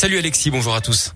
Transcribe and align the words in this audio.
Salut 0.00 0.16
Alexis, 0.16 0.50
bonjour 0.50 0.74
à 0.74 0.80
tous. 0.80 1.12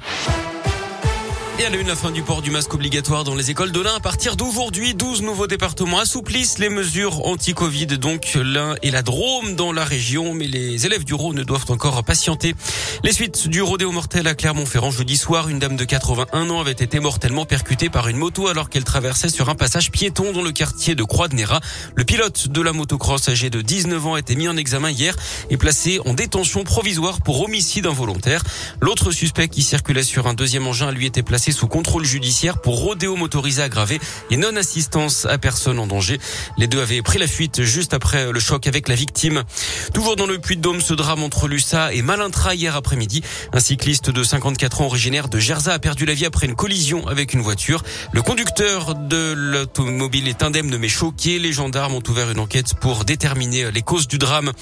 Et 1.57 1.65
à 1.65 1.71
la 1.71 1.77
une, 1.77 1.87
la 1.87 1.95
fin 1.95 2.11
du 2.11 2.23
port 2.23 2.43
du 2.43 2.51
masque 2.51 2.75
obligatoire 2.75 3.23
dans 3.23 3.37
les 3.37 3.53
écoles 3.53 3.71
de 3.71 3.81
l'Ain. 3.81 3.95
À 3.95 4.01
partir 4.01 4.35
d'aujourd'hui, 4.35 4.95
12 4.95 5.23
nouveaux 5.23 5.47
départements 5.47 6.01
assouplissent 6.01 6.59
les 6.59 6.69
mesures 6.69 7.25
anti-Covid. 7.27 7.87
Donc 7.87 8.35
l'Ain 8.35 8.75
et 8.83 8.91
la 8.91 9.03
Drôme 9.03 9.55
dans 9.55 9.71
la 9.71 9.85
région. 9.85 10.35
Mais 10.35 10.49
les 10.49 10.85
élèves 10.85 11.05
du 11.05 11.15
Rhône 11.15 11.45
doivent 11.45 11.67
encore 11.69 12.03
patienter. 12.03 12.57
Les 13.05 13.13
suites 13.13 13.47
du 13.47 13.63
rodéo 13.63 13.93
mortel 13.93 14.27
à 14.27 14.35
Clermont-Ferrand 14.35 14.91
jeudi 14.91 15.17
soir. 15.17 15.49
Une 15.49 15.61
dame 15.61 15.77
de 15.77 15.85
81 15.85 16.51
ans 16.51 16.61
avait 16.61 16.73
été 16.73 16.99
mortellement 16.99 17.45
percutée 17.45 17.89
par 17.89 18.09
une 18.09 18.17
moto 18.17 18.49
alors 18.49 18.69
qu'elle 18.69 18.85
traversait 18.85 19.29
sur 19.29 19.49
un 19.49 19.55
passage 19.55 19.93
piéton 19.93 20.33
dans 20.33 20.43
le 20.43 20.51
quartier 20.51 20.97
de 20.97 21.05
Croix-de-Néra. 21.05 21.61
Le 21.95 22.05
pilote 22.05 22.49
de 22.49 22.63
la 22.63 22.73
motocross 22.73 23.29
âgé 23.29 23.49
de 23.49 23.63
19 23.63 24.07
ans 24.09 24.15
a 24.15 24.19
été 24.19 24.35
mis 24.35 24.49
en 24.49 24.57
examen 24.57 24.91
hier 24.91 25.15
et 25.51 25.57
placé 25.57 26.01
en 26.05 26.15
détention 26.15 26.65
provisoire 26.65 27.21
pour 27.21 27.43
homicide 27.43 27.87
involontaire. 27.87 28.43
L'autre 28.81 29.13
suspect 29.13 29.47
qui 29.47 29.63
circulait 29.63 30.03
sur 30.03 30.27
un 30.27 30.35
deuxième 30.35 30.67
engin 30.67 30.91
lui 30.91 31.07
était 31.07 31.23
placé 31.23 31.44
sous 31.53 31.69
contrôle 31.69 32.05
judiciaire 32.05 32.59
pour 32.61 32.79
rodéo 32.81 33.17
motorisé 33.17 33.63
aggravé 33.63 34.01
et 34.31 34.37
non-assistance 34.37 35.27
à 35.27 35.39
personne 35.39 35.79
en 35.79 35.87
danger. 35.87 36.19
Les 36.59 36.67
deux 36.67 36.81
avaient 36.81 37.03
pris 37.03 37.19
la 37.19 37.27
fuite 37.27 37.63
juste 37.63 37.95
après 37.95 38.33
le 38.33 38.41
choc 38.41 38.67
avec 38.67 38.89
la 38.89 38.95
victime. 38.95 39.45
Toujours 39.93 40.17
dans 40.17 40.27
le 40.27 40.39
Puy-de-Dôme, 40.39 40.81
ce 40.81 40.95
drame 40.95 41.23
entre 41.23 41.49
Lussa 41.49 41.93
et 41.93 42.03
Malintra 42.03 42.55
hier 42.55 42.77
après-midi. 42.77 43.23
Un 43.53 43.61
cycliste 43.61 44.11
de 44.11 44.23
54 44.23 44.81
ans 44.81 44.87
originaire 44.87 45.29
de 45.29 45.39
Gerza 45.39 45.73
a 45.73 45.79
perdu 45.79 46.07
la 46.07 46.15
vie 46.15 46.27
après 46.27 46.47
une 46.47 46.55
collision 46.55 47.07
avec 47.07 47.35
une 47.35 47.41
voiture. 47.41 47.83
Le 48.13 48.23
conducteur 48.23 48.95
de 48.95 49.35
l'automobile 49.37 50.29
est 50.29 50.43
indemne 50.43 50.77
mais 50.79 50.89
choqué. 50.89 51.39
Les 51.39 51.53
gendarmes 51.53 51.95
ont 51.95 52.03
ouvert 52.09 52.31
une 52.31 52.41
enquête 52.41 52.75
pour 52.81 53.05
déterminer 53.05 53.71
les 53.71 53.83
causes 53.83 54.09
du 54.09 54.19
drame. 54.19 54.53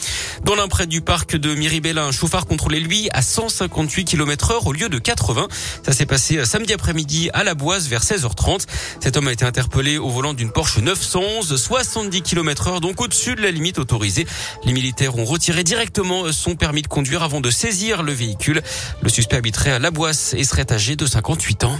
Dans 0.45 0.55
l'imprès 0.55 0.87
du 0.87 1.01
parc 1.01 1.37
de 1.37 1.55
Miribella, 1.55 2.05
un 2.05 2.13
chauffard 2.13 2.47
contrôlait 2.47 2.81
lui 2.81 3.09
à 3.13 3.23
158 3.23 4.05
km 4.05 4.51
heure 4.51 4.67
au 4.67 4.73
lieu 4.73 4.89
de 4.89 4.99
80. 4.99 5.49
Ça 5.85 5.93
s'est 5.93 6.07
passé 6.07 6.45
samedi 6.45 6.72
après-midi 6.73 7.31
à 7.33 7.45
la 7.45 7.55
Boise 7.55 7.89
vers 7.89 8.03
16h30. 8.03 8.67
Cet 9.01 9.17
homme 9.17 9.29
a 9.29 9.33
été 9.33 9.45
interpellé 9.45 9.99
au 9.99 10.09
volant 10.09 10.35
d'une 10.35 10.51
Porsche 10.51 10.79
911, 10.79 11.57
70 11.57 12.23
km 12.23 12.69
heure, 12.69 12.81
donc 12.81 13.01
au-dessus 13.01 13.35
de 13.35 13.43
la 13.43 13.51
limite 13.51 13.79
autorisée. 13.79 14.27
Les 14.65 14.73
militaires 14.73 15.17
ont 15.19 15.25
retiré 15.25 15.65
directement 15.65 16.31
son 16.33 16.57
permis 16.57 16.83
de 16.83 16.89
conduire 16.89 17.23
avant 17.23 17.41
de 17.41 17.51
saisir 17.51 18.03
le 18.03 18.13
véhicule. 18.13 18.63
Le 19.03 19.09
suspect 19.09 19.37
habiterait 19.37 19.73
à 19.73 19.79
la 19.79 19.91
Boise 19.91 20.35
et 20.37 20.45
serait 20.45 20.71
âgé 20.73 20.97
de 20.97 21.07
58 21.07 21.65
ans. 21.65 21.79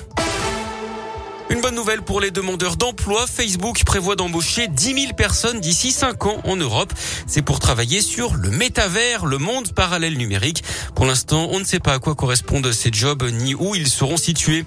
Une 1.53 1.61
bonne 1.61 1.75
nouvelle 1.75 2.01
pour 2.01 2.23
les 2.23 2.31
demandeurs 2.31 2.79
d'emploi. 2.79 3.27
Facebook 3.27 3.85
prévoit 3.85 4.17
d'embaucher 4.17 4.69
10 4.69 4.85
000 5.03 5.13
personnes 5.13 5.61
d'ici 5.61 5.93
5 5.93 6.25
ans 6.25 6.41
en 6.45 6.57
Europe. 6.57 6.95
C'est 7.27 7.43
pour 7.43 7.61
travailler 7.61 8.01
sur 8.01 8.37
le 8.37 8.49
métavers, 8.49 9.27
le 9.27 9.37
monde 9.37 9.71
parallèle 9.75 10.17
numérique. 10.17 10.65
Pour 10.95 11.05
l'instant, 11.05 11.49
on 11.51 11.59
ne 11.59 11.65
sait 11.65 11.79
pas 11.79 11.93
à 11.93 11.99
quoi 11.99 12.15
correspondent 12.15 12.73
ces 12.73 12.91
jobs 12.91 13.23
ni 13.31 13.55
où 13.55 13.75
ils 13.75 13.89
seront 13.89 14.17
situés. 14.17 14.65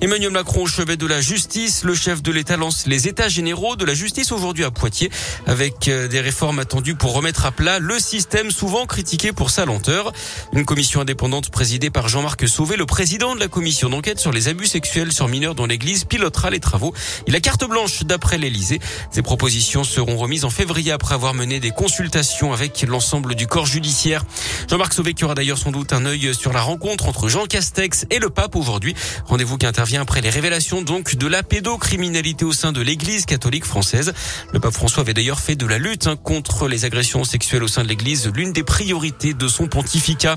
Emmanuel 0.00 0.30
Macron 0.30 0.62
au 0.62 0.66
chevet 0.66 0.96
de 0.96 1.06
la 1.06 1.20
justice. 1.20 1.84
Le 1.84 1.94
chef 1.94 2.22
de 2.22 2.32
l'État 2.32 2.56
lance 2.56 2.86
les 2.86 3.08
états 3.08 3.28
généraux 3.28 3.76
de 3.76 3.84
la 3.84 3.92
justice 3.92 4.32
aujourd'hui 4.32 4.64
à 4.64 4.70
Poitiers 4.70 5.10
avec 5.46 5.88
euh, 5.88 6.08
des 6.08 6.20
réformes 6.20 6.60
attendues 6.60 6.94
pour 6.94 7.12
remettre 7.12 7.44
à 7.44 7.52
plat 7.52 7.78
le 7.78 7.98
système 7.98 8.50
souvent 8.50 8.86
critiqué 8.86 9.32
pour 9.32 9.50
sa 9.50 9.66
lenteur. 9.66 10.12
Une 10.54 10.64
commission 10.64 11.02
indépendante 11.02 11.50
présidée 11.50 11.90
par 11.90 12.08
Jean-Marc 12.08 12.48
Sauvé, 12.48 12.78
le 12.78 12.86
président 12.86 13.34
de 13.34 13.40
la 13.40 13.48
commission 13.48 13.90
d'enquête 13.90 14.18
sur 14.18 14.32
les 14.32 14.48
abus 14.48 14.66
sexuels 14.66 15.12
sur 15.12 15.28
mineurs 15.28 15.54
dans 15.54 15.66
l'église, 15.66 16.04
pilotera 16.22 16.50
les 16.50 16.60
travaux. 16.60 16.94
Il 17.26 17.34
a 17.34 17.40
carte 17.40 17.68
blanche 17.68 18.04
d'après 18.04 18.38
l'Elysée. 18.38 18.78
Ces 19.10 19.22
propositions 19.22 19.82
seront 19.82 20.16
remises 20.16 20.44
en 20.44 20.50
février 20.50 20.92
après 20.92 21.16
avoir 21.16 21.34
mené 21.34 21.58
des 21.58 21.72
consultations 21.72 22.52
avec 22.52 22.82
l'ensemble 22.82 23.34
du 23.34 23.48
corps 23.48 23.66
judiciaire. 23.66 24.24
Jean-Marc 24.70 24.92
Sauvé 24.92 25.14
qui 25.14 25.24
aura 25.24 25.34
d'ailleurs 25.34 25.58
sans 25.58 25.72
doute 25.72 25.92
un 25.92 26.06
œil 26.06 26.32
sur 26.32 26.52
la 26.52 26.60
rencontre 26.60 27.08
entre 27.08 27.28
Jean 27.28 27.46
Castex 27.46 28.06
et 28.10 28.20
le 28.20 28.30
pape 28.30 28.54
aujourd'hui. 28.54 28.94
Rendez-vous 29.26 29.58
qui 29.58 29.66
intervient 29.66 30.02
après 30.02 30.20
les 30.20 30.30
révélations 30.30 30.80
donc 30.80 31.16
de 31.16 31.26
la 31.26 31.42
pédocriminalité 31.42 32.44
au 32.44 32.52
sein 32.52 32.70
de 32.70 32.80
l'église 32.80 33.26
catholique 33.26 33.64
française. 33.64 34.12
Le 34.52 34.60
pape 34.60 34.74
François 34.74 35.00
avait 35.00 35.14
d'ailleurs 35.14 35.40
fait 35.40 35.56
de 35.56 35.66
la 35.66 35.78
lutte 35.78 36.06
hein, 36.06 36.14
contre 36.14 36.68
les 36.68 36.84
agressions 36.84 37.24
sexuelles 37.24 37.64
au 37.64 37.68
sein 37.68 37.82
de 37.82 37.88
l'église 37.88 38.30
l'une 38.32 38.52
des 38.52 38.62
priorités 38.62 39.34
de 39.34 39.48
son 39.48 39.66
pontificat. 39.66 40.36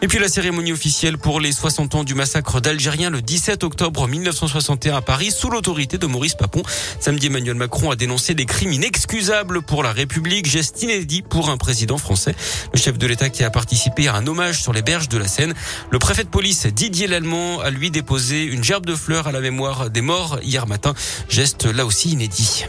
Et 0.00 0.06
puis 0.06 0.20
la 0.20 0.28
cérémonie 0.28 0.72
officielle 0.72 1.18
pour 1.18 1.40
les 1.40 1.50
60 1.50 1.96
ans 1.96 2.04
du 2.04 2.14
massacre 2.14 2.60
d'Algériens 2.60 3.10
le 3.10 3.20
17 3.20 3.64
octobre 3.64 4.06
1961 4.06 4.94
à 4.94 5.00
Paris 5.08 5.30
sous 5.30 5.48
l'autorité 5.48 5.96
de 5.96 6.06
Maurice 6.06 6.34
Papon. 6.34 6.62
Samedi, 7.00 7.28
Emmanuel 7.28 7.54
Macron 7.54 7.90
a 7.90 7.96
dénoncé 7.96 8.34
des 8.34 8.44
crimes 8.44 8.72
inexcusables 8.72 9.62
pour 9.62 9.82
la 9.82 9.90
République, 9.90 10.44
geste 10.44 10.82
inédit 10.82 11.22
pour 11.22 11.48
un 11.48 11.56
président 11.56 11.96
français. 11.96 12.34
Le 12.74 12.78
chef 12.78 12.98
de 12.98 13.06
l'État 13.06 13.30
qui 13.30 13.42
a 13.42 13.48
participé 13.48 14.08
à 14.08 14.16
un 14.16 14.26
hommage 14.26 14.60
sur 14.60 14.74
les 14.74 14.82
berges 14.82 15.08
de 15.08 15.16
la 15.16 15.26
Seine. 15.26 15.54
Le 15.90 15.98
préfet 15.98 16.24
de 16.24 16.28
police 16.28 16.66
Didier 16.66 17.06
Lallemand 17.06 17.60
a 17.60 17.70
lui 17.70 17.90
déposé 17.90 18.42
une 18.42 18.62
gerbe 18.62 18.84
de 18.84 18.94
fleurs 18.94 19.26
à 19.26 19.32
la 19.32 19.40
mémoire 19.40 19.88
des 19.88 20.02
morts 20.02 20.40
hier 20.42 20.66
matin. 20.66 20.92
Geste 21.30 21.64
là 21.64 21.86
aussi 21.86 22.10
inédit. 22.10 22.66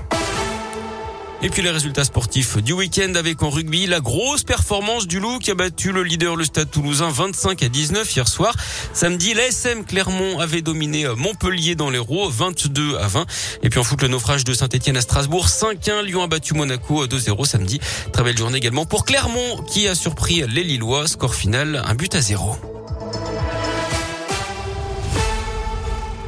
Et 1.41 1.49
puis 1.49 1.61
les 1.61 1.69
résultats 1.69 2.03
sportifs 2.03 2.57
du 2.57 2.73
week-end 2.73 3.13
avec 3.15 3.41
en 3.43 3.49
rugby 3.49 3.87
la 3.87 4.01
grosse 4.01 4.43
performance 4.43 5.07
du 5.07 5.21
Loup 5.21 5.39
qui 5.39 5.51
a 5.51 5.55
battu 5.55 5.93
le 5.93 6.03
leader 6.03 6.35
le 6.35 6.43
Stade 6.43 6.69
Toulousain 6.69 7.09
25 7.09 7.63
à 7.63 7.69
19 7.69 8.13
hier 8.13 8.27
soir. 8.27 8.53
Samedi, 8.93 9.33
l'ASM 9.33 9.85
Clermont 9.85 10.39
avait 10.39 10.61
dominé 10.61 11.07
Montpellier 11.15 11.75
dans 11.75 11.89
l'Hérault 11.89 12.29
22 12.29 12.97
à 12.97 13.07
20. 13.07 13.25
Et 13.63 13.69
puis 13.69 13.79
en 13.79 13.83
foot, 13.83 14.01
le 14.01 14.09
naufrage 14.09 14.43
de 14.43 14.53
Saint-Etienne 14.53 14.97
à 14.97 15.01
Strasbourg 15.01 15.47
5-1. 15.47 16.03
Lyon 16.03 16.23
a 16.23 16.27
battu 16.27 16.55
Monaco 16.55 17.05
2-0 17.05 17.45
samedi. 17.45 17.79
Très 18.11 18.23
belle 18.23 18.37
journée 18.37 18.57
également 18.57 18.85
pour 18.85 19.05
Clermont 19.05 19.63
qui 19.63 19.87
a 19.87 19.95
surpris 19.95 20.43
les 20.45 20.63
Lillois. 20.63 21.07
Score 21.07 21.35
final, 21.35 21.81
un 21.85 21.95
but 21.95 22.13
à 22.15 22.21
zéro. 22.21 22.78